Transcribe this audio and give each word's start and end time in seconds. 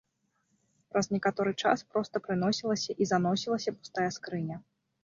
Праз 0.93 1.09
некаторы 1.15 1.53
час 1.65 1.85
проста 1.91 2.15
прыносілася 2.29 2.91
і 3.03 3.11
заносілася 3.13 3.69
пустая 3.79 4.11
скрыня. 4.19 4.57